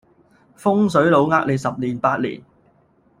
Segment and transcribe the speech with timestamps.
[0.57, 2.41] 風水佬呃你十年八年